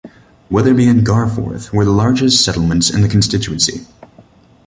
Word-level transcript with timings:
Wetherby 0.49 0.87
and 0.87 1.05
Garforth 1.05 1.71
were 1.71 1.85
the 1.85 1.91
largest 1.91 2.43
settlements 2.43 2.89
in 2.89 3.01
the 3.03 3.07
constituency. 3.07 3.85